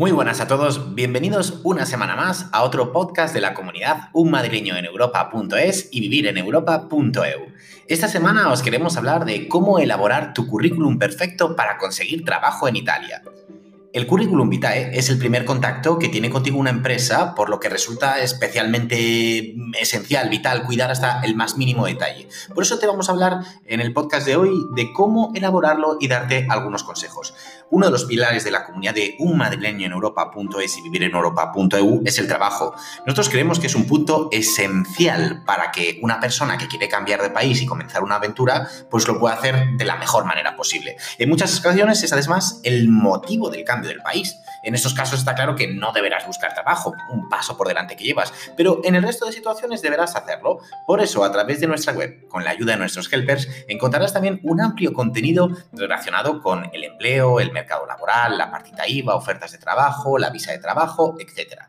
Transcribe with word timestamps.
Muy 0.00 0.12
buenas 0.12 0.40
a 0.40 0.48
todos, 0.48 0.94
bienvenidos 0.94 1.60
una 1.62 1.84
semana 1.84 2.16
más 2.16 2.46
a 2.52 2.62
otro 2.62 2.90
podcast 2.90 3.34
de 3.34 3.42
la 3.42 3.52
comunidad 3.52 4.08
Un 4.14 4.34
en 4.34 4.86
Europa.es 4.86 5.90
y 5.92 6.00
vivir 6.00 6.26
en 6.26 6.38
Europa.eu. 6.38 7.52
Esta 7.86 8.08
semana 8.08 8.50
os 8.50 8.62
queremos 8.62 8.96
hablar 8.96 9.26
de 9.26 9.46
cómo 9.46 9.78
elaborar 9.78 10.32
tu 10.32 10.46
currículum 10.46 10.98
perfecto 10.98 11.54
para 11.54 11.76
conseguir 11.76 12.24
trabajo 12.24 12.66
en 12.66 12.76
Italia. 12.76 13.22
El 13.92 14.06
currículum 14.06 14.48
vitae 14.48 14.96
es 14.96 15.10
el 15.10 15.18
primer 15.18 15.44
contacto 15.44 15.98
que 15.98 16.08
tiene 16.08 16.30
contigo 16.30 16.58
una 16.58 16.70
empresa, 16.70 17.34
por 17.34 17.50
lo 17.50 17.58
que 17.58 17.68
resulta 17.68 18.20
especialmente 18.20 19.56
esencial, 19.80 20.28
vital, 20.28 20.62
cuidar 20.62 20.92
hasta 20.92 21.20
el 21.22 21.34
más 21.34 21.56
mínimo 21.56 21.86
detalle. 21.86 22.28
Por 22.54 22.62
eso 22.62 22.78
te 22.78 22.86
vamos 22.86 23.08
a 23.08 23.12
hablar 23.12 23.40
en 23.66 23.80
el 23.80 23.92
podcast 23.92 24.26
de 24.26 24.36
hoy 24.36 24.64
de 24.76 24.92
cómo 24.92 25.32
elaborarlo 25.34 25.96
y 25.98 26.06
darte 26.06 26.46
algunos 26.48 26.84
consejos. 26.84 27.34
Uno 27.72 27.86
de 27.86 27.92
los 27.92 28.04
pilares 28.04 28.42
de 28.42 28.50
la 28.50 28.64
comunidad 28.64 28.94
de 28.94 29.14
un 29.20 29.38
madrileño 29.38 29.86
en 29.86 29.92
Europa.es 29.92 30.76
y 30.78 30.82
vivir 30.82 31.04
en 31.04 31.14
Europa.eu 31.14 32.02
es 32.04 32.18
el 32.18 32.26
trabajo. 32.26 32.74
Nosotros 33.06 33.28
creemos 33.28 33.60
que 33.60 33.68
es 33.68 33.76
un 33.76 33.86
punto 33.86 34.28
esencial 34.32 35.44
para 35.46 35.70
que 35.70 36.00
una 36.02 36.18
persona 36.18 36.58
que 36.58 36.66
quiere 36.66 36.88
cambiar 36.88 37.22
de 37.22 37.30
país 37.30 37.62
y 37.62 37.66
comenzar 37.66 38.02
una 38.02 38.16
aventura, 38.16 38.68
pues 38.90 39.06
lo 39.06 39.20
pueda 39.20 39.36
hacer 39.36 39.76
de 39.76 39.84
la 39.84 39.96
mejor 39.96 40.24
manera 40.24 40.56
posible. 40.56 40.96
En 41.18 41.28
muchas 41.28 41.56
ocasiones 41.60 42.02
es 42.02 42.12
además 42.12 42.60
el 42.64 42.88
motivo 42.88 43.50
del 43.50 43.62
cambio 43.62 43.88
del 43.88 44.02
país. 44.02 44.36
En 44.64 44.74
estos 44.74 44.92
casos 44.92 45.20
está 45.20 45.36
claro 45.36 45.54
que 45.54 45.68
no 45.68 45.92
deberás 45.92 46.26
buscar 46.26 46.52
trabajo, 46.52 46.92
un 47.12 47.28
paso 47.28 47.56
por 47.56 47.68
delante 47.68 47.94
que 47.94 48.02
llevas, 48.02 48.32
pero 48.56 48.80
en 48.82 48.96
el 48.96 49.04
resto 49.04 49.26
de 49.26 49.32
situaciones 49.32 49.80
deberás 49.80 50.16
hacerlo. 50.16 50.58
Por 50.86 51.00
eso, 51.00 51.22
a 51.22 51.30
través 51.30 51.60
de 51.60 51.68
nuestra 51.68 51.92
web, 51.92 52.26
con 52.26 52.42
la 52.42 52.50
ayuda 52.50 52.72
de 52.72 52.80
nuestros 52.80 53.10
helpers, 53.12 53.48
encontrarás 53.68 54.12
también 54.12 54.40
un 54.42 54.60
amplio 54.60 54.92
contenido 54.92 55.50
relacionado 55.72 56.42
con 56.42 56.68
el 56.72 56.82
empleo, 56.82 57.38
el 57.38 57.52
mercado 57.52 57.59
laboral, 57.86 58.36
la 58.38 58.50
partita 58.50 58.86
IVA, 58.86 59.14
ofertas 59.14 59.52
de 59.52 59.58
trabajo, 59.58 60.18
la 60.18 60.30
visa 60.30 60.52
de 60.52 60.58
trabajo, 60.58 61.16
etc. 61.18 61.62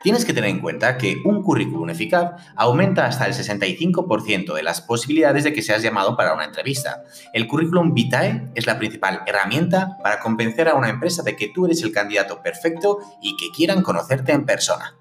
Tienes 0.00 0.24
que 0.24 0.32
tener 0.32 0.50
en 0.50 0.60
cuenta 0.60 0.96
que 0.96 1.16
un 1.24 1.42
currículum 1.42 1.90
eficaz 1.90 2.40
aumenta 2.54 3.06
hasta 3.06 3.26
el 3.26 3.34
65% 3.34 4.54
de 4.54 4.62
las 4.62 4.80
posibilidades 4.80 5.42
de 5.42 5.52
que 5.52 5.62
seas 5.62 5.82
llamado 5.82 6.16
para 6.16 6.34
una 6.34 6.44
entrevista. 6.44 7.02
El 7.32 7.48
currículum 7.48 7.94
vitae 7.94 8.48
es 8.54 8.66
la 8.66 8.78
principal 8.78 9.22
herramienta 9.26 9.98
para 10.02 10.20
convencer 10.20 10.68
a 10.68 10.74
una 10.74 10.88
empresa 10.88 11.24
de 11.24 11.34
que 11.34 11.48
tú 11.48 11.66
eres 11.66 11.82
el 11.82 11.92
candidato 11.92 12.42
perfecto 12.42 12.98
y 13.20 13.36
que 13.36 13.50
quieran 13.54 13.82
conocerte 13.82 14.32
en 14.32 14.46
persona. 14.46 14.97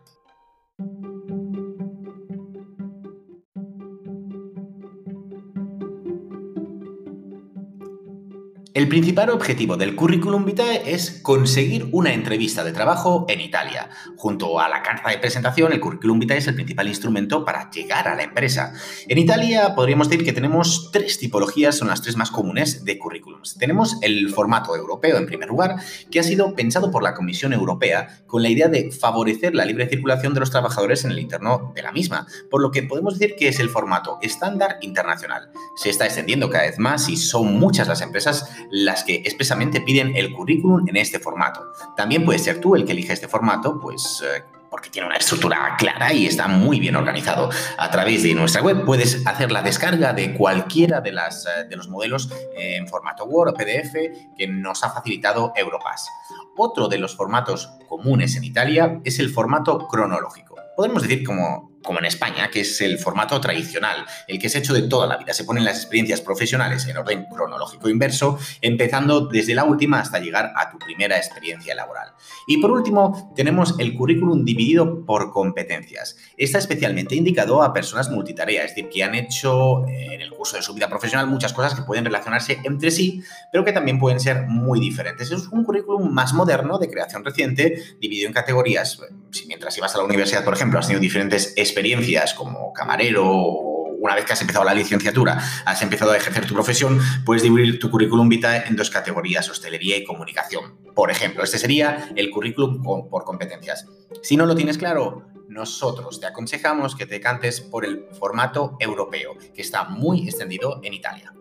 El 8.88 8.92
principal 8.92 9.30
objetivo 9.32 9.76
del 9.76 9.98
currículum 9.98 10.46
vitae 10.46 10.94
es 10.94 11.20
conseguir 11.22 11.90
una 11.92 12.14
entrevista 12.14 12.64
de 12.64 12.72
trabajo 12.72 13.26
en 13.28 13.42
Italia. 13.42 13.90
Junto 14.16 14.62
a 14.62 14.70
la 14.70 14.82
carta 14.82 15.10
de 15.10 15.18
presentación, 15.18 15.74
el 15.74 15.82
currículum 15.82 16.20
vitae 16.20 16.38
es 16.38 16.48
el 16.48 16.56
principal 16.56 16.88
instrumento 16.88 17.44
para 17.44 17.70
llegar 17.70 18.08
a 18.08 18.16
la 18.16 18.24
empresa. 18.24 18.72
En 19.10 19.18
Italia 19.18 19.76
podríamos 19.76 20.08
decir 20.08 20.24
que 20.24 20.32
tenemos 20.32 20.90
tres 20.94 21.20
tipologías, 21.20 21.78
son 21.78 21.90
las 21.90 22.02
tres 22.02 22.16
más 22.16 22.32
comunes 22.32 22.86
de 22.86 22.98
currículums. 22.98 23.58
Tenemos 23.58 23.98
el 24.04 24.30
formato 24.30 24.74
europeo, 24.74 25.18
en 25.18 25.26
primer 25.26 25.50
lugar, 25.50 25.76
que 26.10 26.22
ha 26.22 26.24
sido 26.24 26.56
pensado 26.56 26.90
por 26.90 27.04
la 27.04 27.14
Comisión 27.14 27.52
Europea 27.52 28.24
con 28.26 28.42
la 28.42 28.48
idea 28.48 28.70
de 28.70 28.90
favorecer 28.90 29.54
la 29.54 29.66
libre 29.66 29.90
circulación 29.90 30.34
de 30.34 30.40
los 30.40 30.50
trabajadores 30.50 31.04
en 31.04 31.12
el 31.12 31.20
interno 31.20 31.74
de 31.76 31.82
la 31.82 31.92
misma, 31.92 32.26
por 32.50 32.62
lo 32.62 32.72
que 32.72 32.84
podemos 32.84 33.20
decir 33.20 33.36
que 33.38 33.50
es 33.50 33.60
el 33.60 33.68
formato 33.68 34.18
estándar 34.22 34.78
internacional. 34.80 35.52
Se 35.76 35.90
está 35.90 36.06
extendiendo 36.06 36.50
cada 36.50 36.64
vez 36.64 36.80
más 36.80 37.10
y 37.10 37.18
son 37.18 37.60
muchas 37.60 37.90
las 37.90 38.00
empresas 38.00 38.50
las 38.83 39.03
que 39.03 39.16
expresamente 39.16 39.81
piden 39.81 40.16
el 40.16 40.31
currículum 40.31 40.88
en 40.88 40.97
este 40.97 41.20
formato. 41.20 41.72
También 41.95 42.23
puedes 42.25 42.44
ser 42.44 42.61
tú 42.61 42.75
el 42.75 42.86
que 42.86 42.92
elige 42.92 43.14
este 43.14 43.28
formato, 43.28 43.80
pues... 43.80 44.23
Eh, 44.23 44.44
porque 44.70 44.89
tiene 44.89 45.08
una 45.08 45.16
estructura 45.16 45.76
clara 45.77 46.11
y 46.14 46.26
está 46.26 46.49
muy 46.49 46.80
bien 46.82 46.98
organizado. 46.98 47.49
A 47.77 47.89
través 47.89 48.23
de 48.23 48.33
nuestra 48.33 48.61
web 48.61 48.83
puedes 48.86 49.26
hacer 49.26 49.49
la 49.49 49.61
descarga 49.61 50.11
de 50.11 50.33
cualquiera 50.33 50.99
de, 50.99 51.14
las, 51.14 51.45
eh, 51.45 51.64
de 51.70 51.76
los 51.77 51.87
modelos 51.87 52.30
en 52.54 52.86
formato 52.87 53.23
Word 53.23 53.52
o 53.52 53.54
PDF 53.54 53.95
que 54.37 54.48
nos 54.48 54.83
ha 54.83 54.89
facilitado 54.89 55.54
Europass. 55.55 56.10
Otro 56.58 56.89
de 56.89 56.98
los 56.98 57.16
formatos 57.16 57.71
comunes 57.87 58.36
en 58.36 58.43
Italia 58.43 58.99
es 59.05 59.20
el 59.20 59.30
formato 59.30 59.87
cronológico. 59.87 60.55
Podemos 60.76 61.02
decir 61.02 61.23
como 61.23 61.77
como 61.87 61.99
en 61.99 62.05
España, 62.05 62.49
que 62.52 62.61
es 62.61 62.81
el 62.81 62.99
formato 62.99 63.39
tradicional, 63.39 64.05
el 64.27 64.39
que 64.39 64.48
es 64.48 64.55
hecho 64.55 64.73
de 64.73 64.81
toda 64.81 65.08
la 65.08 65.15
vida. 65.15 65.33
Se 65.33 65.45
ponen 65.45 65.64
las 65.64 65.77
experiencias 65.77 66.20
profesionales 66.20 66.86
en 66.86 66.98
orden 66.98 67.27
cronológico 67.33 67.87
inverso, 67.87 68.37
empezando 68.61 69.21
desde 69.27 69.55
la 69.55 69.64
última 69.64 70.02
hasta 70.02 70.20
llegar 70.20 70.52
a 70.58 70.70
tu 70.70 70.77
primera 70.80 71.15
experiencia 71.15 71.73
laboral. 71.75 72.09
Y 72.45 72.58
por 72.58 72.71
último, 72.71 73.31
tenemos 73.37 73.75
el 73.80 73.95
currículum 73.95 74.43
dividido 74.43 75.05
por 75.05 75.31
competencias. 75.31 76.17
Está 76.36 76.58
especialmente 76.58 77.15
indicado 77.15 77.64
a 77.64 77.71
personas 77.71 78.09
multitarea, 78.09 78.65
es 78.65 78.75
decir, 78.75 78.89
que 78.89 79.05
han 79.05 79.15
hecho 79.15 79.87
eh, 79.87 80.15
en 80.15 80.21
el 80.21 80.31
curso 80.31 80.58
de 80.58 80.64
su 80.64 80.73
vida 80.73 80.89
profesional 80.89 81.27
muchas 81.27 81.54
cosas 81.54 81.73
que 81.73 81.83
pueden 81.83 82.04
relacionarse 82.04 82.59
entre 82.65 82.92
sí, 82.92 83.23
pero 83.49 83.64
que 83.64 83.71
también 83.71 83.98
pueden 83.98 84.19
ser 84.19 84.45
muy 84.45 84.81
diferentes. 84.81 85.31
Es 85.31 85.48
un 85.48 85.64
currículum 85.64 86.11
más 86.11 86.33
moderno, 86.33 86.80
de 86.80 86.89
creación 86.89 87.23
reciente, 87.23 87.81
dividido 88.02 88.27
en 88.27 88.33
categorías. 88.33 88.99
Si 89.31 89.45
mientras 89.45 89.77
ibas 89.77 89.95
a 89.95 89.99
la 89.99 90.04
universidad, 90.04 90.43
por 90.43 90.54
ejemplo, 90.54 90.80
has 90.80 90.87
tenido 90.87 90.99
diferentes 90.99 91.54
experiencias, 91.55 91.77
experiencias 91.77 92.33
como 92.33 92.73
camarero 92.73 93.67
una 93.99 94.15
vez 94.15 94.26
que 94.26 94.33
has 94.33 94.42
empezado 94.42 94.65
la 94.65 94.73
licenciatura, 94.73 95.38
has 95.65 95.82
empezado 95.83 96.11
a 96.11 96.17
ejercer 96.17 96.48
tu 96.48 96.55
profesión, 96.55 96.99
puedes 97.23 97.43
dividir 97.43 97.77
tu 97.77 97.92
currículum 97.92 98.30
vitae 98.30 98.64
en 98.67 98.76
dos 98.76 98.89
categorías, 98.89 99.48
hostelería 99.49 99.95
y 99.98 100.04
comunicación. 100.04 100.77
Por 100.95 101.11
ejemplo, 101.11 101.43
este 101.43 101.60
sería 101.60 102.10
el 102.16 102.32
currículum 102.32 102.82
por 102.82 103.23
competencias. 103.26 103.86
Si 104.23 104.37
no 104.37 104.48
lo 104.48 104.55
tienes 104.55 104.80
claro, 104.80 105.27
nosotros 105.49 106.20
te 106.20 106.26
aconsejamos 106.26 106.95
que 106.95 107.05
te 107.05 107.20
cantes 107.20 107.61
por 107.61 107.86
el 107.86 108.05
formato 108.20 108.76
europeo, 108.80 109.36
que 109.54 109.61
está 109.61 109.83
muy 109.83 110.27
extendido 110.27 110.80
en 110.83 110.93
Italia. 110.93 111.33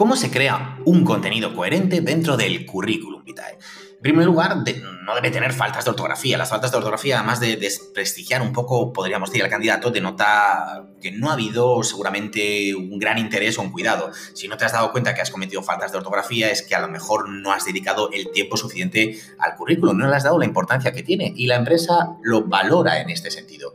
¿Cómo 0.00 0.16
se 0.16 0.30
crea 0.30 0.78
un 0.86 1.04
contenido 1.04 1.54
coherente 1.54 2.00
dentro 2.00 2.38
del 2.38 2.64
currículum 2.64 3.22
vitae? 3.22 3.58
En 3.96 4.00
primer 4.00 4.24
lugar, 4.24 4.64
no 5.02 5.14
debe 5.14 5.30
tener 5.30 5.52
faltas 5.52 5.84
de 5.84 5.90
ortografía. 5.90 6.36
Las 6.36 6.50
faltas 6.50 6.70
de 6.70 6.76
ortografía, 6.76 7.18
además 7.18 7.40
de 7.40 7.56
desprestigiar 7.56 8.42
un 8.42 8.52
poco, 8.52 8.92
podríamos 8.92 9.30
decir, 9.30 9.42
al 9.44 9.50
candidato, 9.50 9.90
denota 9.90 10.86
que 11.00 11.12
no 11.12 11.30
ha 11.30 11.34
habido 11.34 11.82
seguramente 11.82 12.74
un 12.74 12.98
gran 12.98 13.18
interés 13.18 13.58
o 13.58 13.62
un 13.62 13.70
cuidado. 13.70 14.10
Si 14.34 14.48
no 14.48 14.56
te 14.56 14.64
has 14.64 14.72
dado 14.72 14.92
cuenta 14.92 15.14
que 15.14 15.22
has 15.22 15.30
cometido 15.30 15.62
faltas 15.62 15.92
de 15.92 15.98
ortografía, 15.98 16.50
es 16.50 16.62
que 16.62 16.74
a 16.74 16.80
lo 16.80 16.88
mejor 16.88 17.28
no 17.28 17.52
has 17.52 17.64
dedicado 17.64 18.10
el 18.12 18.30
tiempo 18.32 18.56
suficiente 18.56 19.18
al 19.38 19.56
currículum, 19.56 19.96
no 19.96 20.08
le 20.08 20.16
has 20.16 20.24
dado 20.24 20.38
la 20.38 20.44
importancia 20.44 20.92
que 20.92 21.02
tiene 21.02 21.32
y 21.34 21.46
la 21.46 21.56
empresa 21.56 22.16
lo 22.22 22.44
valora 22.44 23.00
en 23.00 23.10
este 23.10 23.30
sentido. 23.30 23.72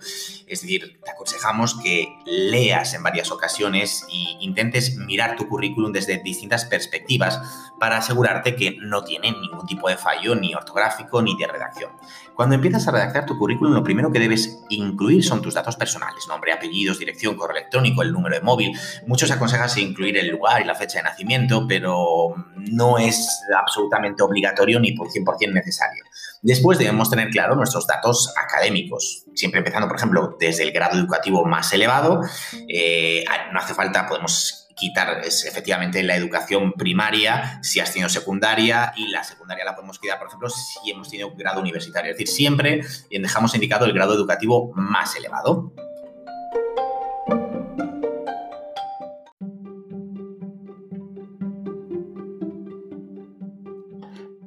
Es 0.48 0.62
decir, 0.62 1.00
te 1.04 1.12
aconsejamos 1.12 1.76
que 1.82 2.08
leas 2.26 2.94
en 2.94 3.02
varias 3.02 3.32
ocasiones 3.32 4.06
e 4.10 4.44
intentes 4.44 4.96
mirar 4.96 5.36
tu 5.36 5.48
currículum 5.48 5.92
desde 5.92 6.22
distintas 6.22 6.66
perspectivas 6.66 7.42
para 7.80 7.98
asegurarte 7.98 8.56
que 8.56 8.78
no 8.80 9.04
tiene 9.04 9.32
ningún 9.32 9.66
tipo 9.66 9.90
de 9.90 9.98
fallo 9.98 10.36
ni 10.36 10.54
ortográfico 10.54 11.22
ni 11.26 11.36
de 11.36 11.48
redacción. 11.48 11.92
Cuando 12.34 12.56
empiezas 12.56 12.88
a 12.88 12.92
redactar 12.92 13.26
tu 13.26 13.38
currículum, 13.38 13.74
lo 13.74 13.84
primero 13.84 14.12
que 14.12 14.20
debes 14.20 14.60
incluir 14.70 15.24
son 15.24 15.42
tus 15.42 15.54
datos 15.54 15.76
personales, 15.76 16.28
nombre, 16.28 16.54
apellidos, 16.54 17.00
dirección, 17.00 17.36
correo 17.36 17.58
electrónico, 17.58 18.02
el 18.02 18.14
número 18.14 18.36
de 18.36 18.42
móvil. 18.42 18.78
Muchos 19.08 19.32
aconsejan 19.32 19.70
incluir 19.78 20.18
el 20.18 20.30
lugar 20.30 20.62
y 20.62 20.66
la 20.66 20.76
fecha 20.76 21.00
de 21.00 21.04
nacimiento, 21.04 21.66
pero 21.68 22.36
no 22.56 22.98
es 22.98 23.42
absolutamente 23.58 24.24
obligatorio 24.24 24.80
ni 24.80 24.94
por 24.94 25.10
100% 25.10 25.52
necesario. 25.52 26.04
Después 26.42 26.78
debemos 26.78 27.10
tener 27.10 27.30
claro 27.30 27.56
nuestros 27.56 27.88
datos 27.88 28.34
académicos, 28.38 29.26
siempre 29.34 29.60
empezando, 29.60 29.88
por 29.88 29.98
ejemplo, 29.98 30.38
desde 30.40 30.64
el 30.64 30.72
grado 30.72 30.98
educativo 30.98 31.44
más 31.46 31.74
elevado. 31.74 32.22
Eh, 32.68 33.26
no 33.52 33.60
hace 33.60 33.74
falta, 33.74 34.08
podemos 34.08 34.65
quitar 34.76 35.22
es 35.24 35.46
efectivamente 35.46 36.04
la 36.04 36.16
educación 36.16 36.74
primaria, 36.74 37.60
si 37.64 37.80
has 37.80 37.92
tenido 37.92 38.10
secundaria, 38.10 38.94
y 38.96 39.08
la 39.08 39.24
secundaria 39.24 39.66
la 39.66 39.76
podemos 39.76 40.00
quitar, 40.00 40.20
por 40.20 40.28
ejemplo, 40.28 40.50
si 40.50 40.92
hemos 40.92 41.10
tenido 41.10 41.32
grado 41.36 41.62
universitario. 41.62 42.12
Es 42.12 42.18
decir, 42.18 42.34
siempre 42.34 42.82
dejamos 43.10 43.56
indicado 43.56 43.86
el 43.86 43.94
grado 43.94 44.14
educativo 44.14 44.72
más 44.76 45.16
elevado. 45.16 45.74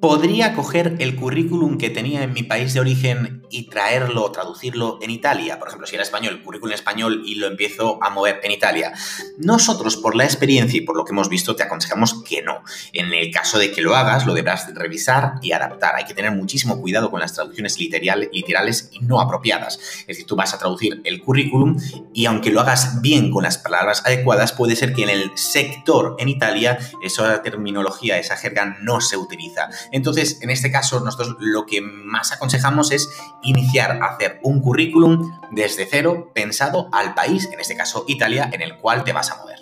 podría 0.01 0.55
coger 0.55 0.97
el 1.01 1.17
currículum 1.17 1.79
que 1.79 1.91
tenía 1.91 2.23
en 2.23 2.33
mi 2.33 2.43
país 2.43 2.73
de 2.73 2.81
origen 2.81 3.38
y 3.51 3.69
traerlo, 3.69 4.31
traducirlo 4.31 4.99
en 5.01 5.11
Italia. 5.11 5.59
Por 5.59 5.69
ejemplo, 5.69 5.87
si 5.87 5.95
era 5.95 6.05
español, 6.05 6.43
currículum 6.43 6.75
español 6.75 7.23
y 7.25 7.37
lo 7.37 7.47
empiezo 7.47 8.03
a 8.03 8.11
mover 8.11 8.41
en 8.43 8.53
Italia. 8.53 8.93
Nosotros, 9.39 9.97
por 9.97 10.17
la 10.17 10.25
experiencia 10.25 10.79
y 10.79 10.83
por 10.83 10.97
lo 10.97 11.05
que 11.05 11.13
hemos 11.13 11.29
visto, 11.29 11.57
te 11.57 11.63
aconsejamos 11.63 12.23
que 12.23 12.43
no. 12.43 12.63
En 12.93 13.13
el 13.13 13.31
caso 13.31 13.59
de 13.59 13.73
que 13.73 13.83
lo 13.83 13.97
hagas, 13.97 14.27
lo 14.27 14.35
deberás 14.35 14.73
revisar 14.75 15.35
y 15.43 15.53
adaptar. 15.53 15.95
Hay 15.97 16.05
que 16.05 16.15
tener 16.15 16.33
muchísimo 16.33 16.81
cuidado 16.81 17.11
con 17.11 17.21
las 17.21 17.35
traducciones 17.35 17.79
literales 17.79 18.89
y 18.93 19.01
no 19.01 19.21
apropiadas. 19.21 19.79
Es 20.01 20.07
decir, 20.07 20.27
tú 20.27 20.37
vas 20.37 20.55
a 20.55 20.59
traducir 20.59 21.01
el 21.05 21.23
currículum 21.23 21.77
y 22.13 22.27
aunque 22.27 22.51
lo 22.51 22.61
hagas 22.61 23.01
bien 23.01 23.31
con 23.31 23.43
las 23.45 23.59
palabras 23.59 24.03
adecuadas, 24.05 24.53
puede 24.53 24.77
ser 24.77 24.93
que 24.93 25.03
en 25.03 25.11
el 25.11 25.31
sector 25.37 26.17
en 26.19 26.29
Italia 26.29 26.79
esa 27.03 27.43
terminología, 27.43 28.19
esa 28.19 28.37
jerga 28.37 28.77
no 28.83 29.01
se 29.01 29.17
utiliza. 29.17 29.69
Entonces, 29.93 30.39
en 30.43 30.51
este 30.51 30.71
caso, 30.71 31.01
nosotros 31.01 31.37
lo 31.39 31.67
que 31.67 31.81
más 31.81 32.33
aconsejamos 32.33 32.91
es 32.91 33.09
iniciar 33.43 34.03
a 34.03 34.15
hacer 34.15 34.41
un 34.43 34.61
currículum 34.61 35.31
desde 35.51 35.87
cero 35.87 36.31
pensado 36.35 36.89
al 36.93 37.15
país, 37.15 37.49
en 37.53 37.61
este 37.61 37.77
caso 37.77 38.05
Italia, 38.09 38.51
en 38.53 38.63
el 38.63 38.77
cual 38.77 39.05
te 39.05 39.13
vas 39.13 39.31
a 39.31 39.39
mover. 39.39 39.59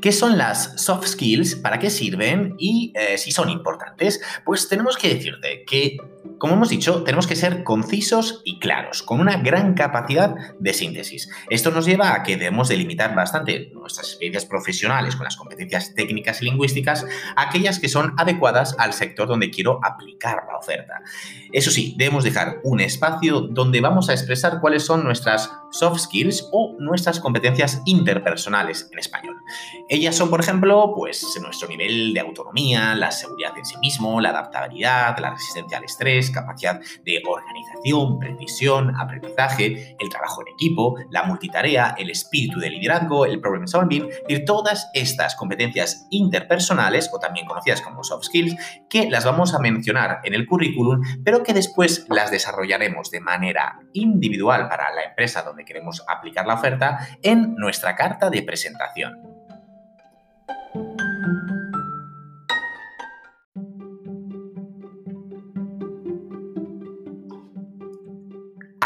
¿Qué 0.00 0.12
son 0.12 0.38
las 0.38 0.80
soft 0.80 1.06
skills? 1.06 1.56
¿Para 1.56 1.78
qué 1.78 1.90
sirven? 1.90 2.54
Y 2.58 2.92
eh, 2.96 3.18
si 3.18 3.32
son 3.32 3.50
importantes, 3.50 4.22
pues 4.46 4.66
tenemos 4.66 4.96
que 4.96 5.14
decirte 5.14 5.64
que 5.66 5.98
como 6.40 6.54
hemos 6.54 6.70
dicho, 6.70 7.04
tenemos 7.04 7.26
que 7.26 7.36
ser 7.36 7.64
concisos 7.64 8.40
y 8.46 8.58
claros, 8.58 9.02
con 9.02 9.20
una 9.20 9.36
gran 9.36 9.74
capacidad 9.74 10.34
de 10.58 10.72
síntesis. 10.72 11.28
Esto 11.50 11.70
nos 11.70 11.84
lleva 11.84 12.14
a 12.14 12.22
que 12.22 12.38
debemos 12.38 12.70
delimitar 12.70 13.14
bastante 13.14 13.70
nuestras 13.74 14.08
experiencias 14.08 14.46
profesionales 14.46 15.16
con 15.16 15.24
las 15.24 15.36
competencias 15.36 15.94
técnicas 15.94 16.40
y 16.40 16.46
lingüísticas, 16.46 17.04
aquellas 17.36 17.78
que 17.78 17.90
son 17.90 18.14
adecuadas 18.16 18.74
al 18.78 18.94
sector 18.94 19.28
donde 19.28 19.50
quiero 19.50 19.80
aplicar 19.84 20.44
la 20.50 20.56
oferta. 20.56 21.02
Eso 21.52 21.70
sí, 21.70 21.94
debemos 21.98 22.24
dejar 22.24 22.60
un 22.64 22.80
espacio 22.80 23.42
donde 23.42 23.82
vamos 23.82 24.08
a 24.08 24.14
expresar 24.14 24.60
cuáles 24.62 24.82
son 24.82 25.04
nuestras 25.04 25.52
soft 25.70 26.00
skills 26.00 26.48
o 26.52 26.74
nuestras 26.78 27.20
competencias 27.20 27.82
interpersonales 27.84 28.88
en 28.92 28.98
español. 28.98 29.36
Ellas 29.88 30.16
son, 30.16 30.30
por 30.30 30.40
ejemplo, 30.40 30.92
pues 30.94 31.24
nuestro 31.40 31.68
nivel 31.68 32.12
de 32.14 32.20
autonomía, 32.20 32.94
la 32.94 33.10
seguridad 33.10 33.56
en 33.56 33.64
sí 33.64 33.76
mismo, 33.78 34.20
la 34.20 34.30
adaptabilidad, 34.30 35.18
la 35.18 35.30
resistencia 35.30 35.78
al 35.78 35.84
estrés, 35.84 36.30
capacidad 36.30 36.80
de 37.04 37.22
organización, 37.26 38.18
precisión, 38.18 38.94
aprendizaje, 38.96 39.96
el 39.98 40.08
trabajo 40.08 40.42
en 40.42 40.52
equipo, 40.54 40.96
la 41.10 41.24
multitarea, 41.24 41.94
el 41.98 42.10
espíritu 42.10 42.60
de 42.60 42.70
liderazgo, 42.70 43.26
el 43.26 43.40
problem 43.40 43.66
solving, 43.66 44.08
y 44.28 44.44
todas 44.44 44.90
estas 44.94 45.34
competencias 45.34 46.06
interpersonales, 46.10 47.10
o 47.12 47.18
también 47.18 47.46
conocidas 47.46 47.80
como 47.82 48.04
soft 48.04 48.24
skills, 48.24 48.56
que 48.88 49.10
las 49.10 49.24
vamos 49.24 49.54
a 49.54 49.58
mencionar 49.58 50.20
en 50.24 50.34
el 50.34 50.46
currículum, 50.46 51.02
pero 51.24 51.42
que 51.42 51.54
después 51.54 52.06
las 52.08 52.30
desarrollaremos 52.30 53.10
de 53.10 53.20
manera 53.20 53.80
individual 53.92 54.68
para 54.68 54.94
la 54.94 55.04
empresa 55.04 55.42
donde 55.42 55.59
queremos 55.64 56.04
aplicar 56.08 56.46
la 56.46 56.54
oferta 56.54 56.98
en 57.22 57.54
nuestra 57.56 57.96
carta 57.96 58.30
de 58.30 58.42
presentación. 58.42 59.39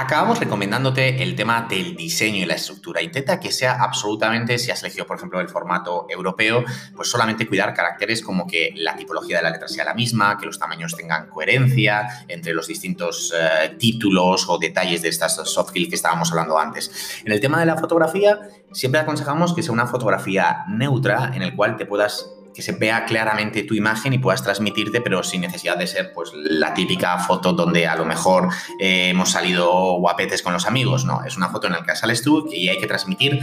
Acabamos 0.05 0.39
recomendándote 0.39 1.23
el 1.23 1.35
tema 1.35 1.67
del 1.67 1.97
diseño 1.97 2.43
y 2.43 2.45
la 2.45 2.57
estructura. 2.57 3.01
Intenta 3.01 3.41
que 3.41 3.51
sea 3.51 3.83
absolutamente, 3.83 4.59
si 4.59 4.71
has 4.71 4.83
elegido, 4.83 5.07
por 5.07 5.17
ejemplo, 5.17 5.41
el 5.41 5.49
formato 5.49 6.07
europeo, 6.11 6.63
pues 6.95 7.09
solamente 7.09 7.49
cuidar 7.49 7.73
caracteres 7.73 8.21
como 8.21 8.47
que 8.47 8.75
la 8.77 8.97
tipología 8.97 9.39
de 9.39 9.45
la 9.45 9.51
letra 9.51 9.67
sea 9.67 9.83
la 9.83 9.95
misma, 9.95 10.37
que 10.37 10.45
los 10.45 10.59
tamaños 10.59 10.95
tengan 10.95 11.31
coherencia 11.31 12.27
entre 12.29 12.53
los 12.53 12.67
distintos 12.67 13.33
eh, 13.35 13.77
títulos 13.79 14.47
o 14.47 14.59
detalles 14.59 15.01
de 15.01 15.09
estas 15.09 15.37
soft 15.37 15.71
skills 15.71 15.89
que 15.89 15.95
estábamos 15.95 16.31
hablando 16.33 16.59
antes. 16.59 17.23
En 17.25 17.33
el 17.33 17.41
tema 17.41 17.59
de 17.59 17.65
la 17.65 17.79
fotografía, 17.79 18.41
siempre 18.73 19.01
aconsejamos 19.01 19.55
que 19.55 19.63
sea 19.63 19.73
una 19.73 19.87
fotografía 19.87 20.67
neutra 20.69 21.33
en 21.35 21.41
el 21.41 21.57
cual 21.57 21.79
te 21.79 21.87
puedas 21.87 22.29
que 22.55 22.63
se 22.63 22.73
vea 22.73 23.05
claramente 23.05 23.65
tu 23.65 23.75
imagen 23.75 24.13
y 24.13 24.19
puedas 24.19 24.43
transmitirte, 24.43 25.01
pero 25.01 25.23
sin 25.23 25.43
necesidad 25.43 25.77
de 25.77 25.87
ser 25.87 26.13
pues 26.13 26.31
la 26.35 26.73
típica 26.73 27.19
foto 27.19 27.53
donde 27.53 27.87
a 27.87 27.97
lo 27.97 28.05
mejor 28.05 28.49
eh, 28.79 29.09
hemos 29.11 29.31
salido 29.31 29.99
guapetes 29.99 30.43
con 30.43 30.53
los 30.53 30.67
amigos. 30.67 31.05
No, 31.05 31.25
es 31.25 31.37
una 31.37 31.49
foto 31.49 31.67
en 31.67 31.75
la 31.75 31.83
que 31.83 31.95
sales 31.97 32.23
tú 32.23 32.49
y 32.51 32.69
hay 32.69 32.79
que 32.79 32.87
transmitir 32.87 33.41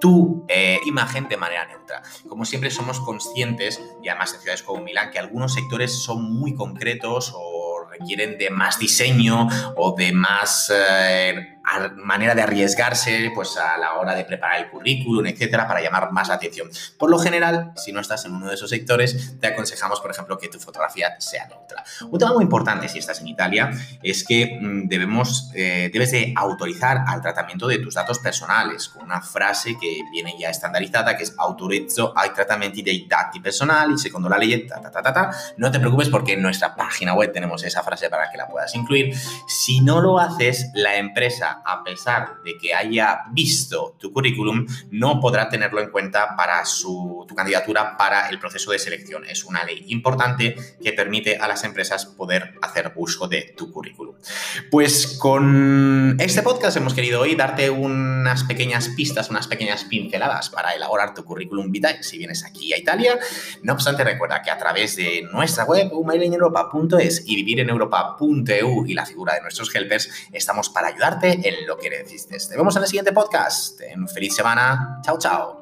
tu 0.00 0.44
eh, 0.48 0.80
imagen 0.86 1.28
de 1.28 1.36
manera 1.36 1.66
neutra. 1.66 2.02
Como 2.28 2.44
siempre 2.44 2.70
somos 2.70 3.00
conscientes, 3.00 3.80
y 4.02 4.08
además 4.08 4.34
en 4.34 4.40
ciudades 4.40 4.62
como 4.62 4.82
Milán, 4.82 5.10
que 5.10 5.18
algunos 5.18 5.52
sectores 5.52 6.02
son 6.02 6.32
muy 6.32 6.54
concretos 6.54 7.32
o 7.36 7.86
requieren 7.90 8.38
de 8.38 8.50
más 8.50 8.78
diseño 8.78 9.48
o 9.76 9.94
de 9.96 10.12
más 10.12 10.72
eh, 10.74 11.58
manera 11.96 12.34
de 12.34 12.42
arriesgarse 12.42 13.30
pues, 13.34 13.56
a 13.56 13.76
la 13.78 13.94
hora 13.94 14.14
de 14.14 14.24
preparar 14.24 14.60
el 14.60 14.70
currículum, 14.70 15.26
etcétera, 15.26 15.66
para 15.66 15.80
llamar 15.80 16.10
más 16.12 16.28
la 16.28 16.34
atención. 16.34 16.68
Por 16.98 17.10
lo 17.10 17.18
general, 17.18 17.72
si 17.76 17.92
no 17.92 18.00
estás 18.00 18.24
en 18.24 18.34
uno 18.34 18.48
de 18.48 18.54
esos 18.54 18.70
sectores, 18.70 19.38
te 19.40 19.46
aconsejamos, 19.46 20.00
por 20.00 20.10
ejemplo, 20.10 20.38
que 20.38 20.48
tu 20.48 20.58
fotografía 20.58 21.14
sea 21.18 21.46
neutra. 21.46 21.84
Un 22.10 22.18
tema 22.18 22.32
muy 22.32 22.44
importante 22.44 22.88
si 22.88 22.98
estás 22.98 23.20
en 23.20 23.28
Italia 23.28 23.70
es 24.02 24.24
que 24.24 24.58
mm, 24.60 24.88
debemos, 24.88 25.50
eh, 25.54 25.90
debes 25.92 26.10
de 26.12 26.32
autorizar 26.36 27.04
al 27.06 27.20
tratamiento 27.20 27.66
de 27.66 27.78
tus 27.78 27.94
datos 27.94 28.18
personales 28.18 28.88
con 28.88 29.04
una 29.04 29.20
frase 29.20 29.76
que 29.78 30.00
viene 30.10 30.34
ya 30.38 30.50
estandarizada 30.50 31.16
que 31.16 31.24
es 31.24 31.34
autorizzo 31.36 32.12
ai 32.16 32.32
tratamienti 32.32 32.82
dei 32.82 33.06
dati 33.06 33.40
personali 33.40 33.98
secondo 33.98 34.28
la 34.28 34.38
ley 34.38 34.66
ta, 34.66 34.80
ta, 34.80 34.90
ta, 34.90 35.12
ta, 35.12 35.30
No 35.56 35.70
te 35.70 35.78
preocupes 35.78 36.08
porque 36.08 36.34
en 36.34 36.42
nuestra 36.42 36.74
página 36.74 37.14
web 37.14 37.32
tenemos 37.32 37.62
esa 37.64 37.82
frase 37.82 38.08
para 38.08 38.30
que 38.30 38.36
la 38.36 38.48
puedas 38.48 38.74
incluir. 38.74 39.14
Si 39.46 39.80
no 39.80 40.00
lo 40.00 40.18
haces, 40.18 40.70
la 40.74 40.96
a 41.64 41.82
pesar 41.84 42.42
de 42.44 42.56
que 42.56 42.74
haya 42.74 43.22
visto 43.32 43.96
tu 43.98 44.12
currículum, 44.12 44.66
no 44.90 45.20
podrá 45.20 45.48
tenerlo 45.48 45.80
en 45.80 45.90
cuenta 45.90 46.36
para 46.36 46.64
su, 46.64 47.24
tu 47.28 47.34
candidatura 47.34 47.96
para 47.96 48.28
el 48.28 48.38
proceso 48.38 48.72
de 48.72 48.78
selección. 48.78 49.24
Es 49.24 49.44
una 49.44 49.64
ley 49.64 49.84
importante 49.88 50.56
que 50.82 50.92
permite 50.92 51.36
a 51.36 51.48
las 51.48 51.64
empresas 51.64 52.06
poder 52.06 52.54
hacer 52.62 52.92
uso 52.96 53.28
de 53.28 53.54
tu 53.56 53.70
currículum. 53.72 54.14
Pues 54.70 55.18
con 55.18 56.16
este 56.18 56.42
podcast 56.42 56.76
hemos 56.76 56.94
querido 56.94 57.20
hoy 57.20 57.34
darte 57.34 57.70
unas 57.70 58.44
pequeñas 58.44 58.88
pistas, 58.90 59.30
unas 59.30 59.46
pequeñas 59.46 59.84
pinceladas 59.84 60.50
para 60.50 60.72
elaborar 60.72 61.14
tu 61.14 61.24
currículum 61.24 61.70
vitae 61.70 62.02
si 62.02 62.18
vienes 62.18 62.44
aquí 62.44 62.72
a 62.72 62.78
Italia. 62.78 63.18
No 63.62 63.72
obstante, 63.72 64.04
recuerda 64.04 64.42
que 64.42 64.50
a 64.50 64.58
través 64.58 64.96
de 64.96 65.22
nuestra 65.32 65.64
web, 65.64 65.92
humaileneuropa.es 65.92 67.24
y 67.26 67.36
vivireneuropa.eu 67.36 68.86
y 68.86 68.94
la 68.94 69.06
figura 69.06 69.34
de 69.34 69.42
nuestros 69.42 69.74
helpers, 69.74 70.10
estamos 70.32 70.68
para 70.68 70.88
ayudarte 70.88 71.39
en 71.44 71.66
lo 71.66 71.76
que 71.76 71.90
necesites. 71.90 72.48
Te 72.48 72.56
vemos 72.56 72.74
en 72.76 72.82
el 72.82 72.88
siguiente 72.88 73.12
podcast. 73.12 73.80
Feliz 74.12 74.34
semana. 74.34 75.00
Chao, 75.04 75.18
chao. 75.18 75.59